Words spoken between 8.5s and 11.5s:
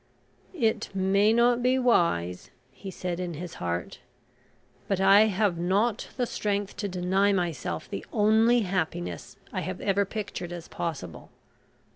happiness I have ever pictured as possible.